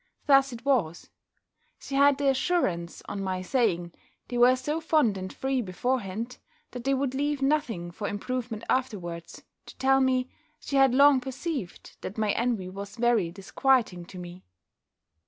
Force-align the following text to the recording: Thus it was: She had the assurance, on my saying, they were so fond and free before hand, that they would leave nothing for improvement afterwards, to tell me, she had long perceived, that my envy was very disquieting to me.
Thus 0.25 0.51
it 0.51 0.65
was: 0.65 1.11
She 1.77 1.93
had 1.93 2.17
the 2.17 2.27
assurance, 2.27 3.03
on 3.07 3.21
my 3.21 3.43
saying, 3.43 3.93
they 4.29 4.39
were 4.39 4.55
so 4.55 4.81
fond 4.81 5.15
and 5.15 5.31
free 5.31 5.61
before 5.61 5.99
hand, 5.99 6.39
that 6.71 6.85
they 6.85 6.95
would 6.95 7.13
leave 7.13 7.43
nothing 7.43 7.91
for 7.91 8.07
improvement 8.07 8.63
afterwards, 8.67 9.43
to 9.67 9.77
tell 9.77 10.01
me, 10.01 10.27
she 10.59 10.75
had 10.77 10.95
long 10.95 11.19
perceived, 11.19 11.97
that 12.01 12.17
my 12.17 12.31
envy 12.31 12.67
was 12.67 12.95
very 12.95 13.29
disquieting 13.31 14.05
to 14.05 14.17
me. 14.17 14.43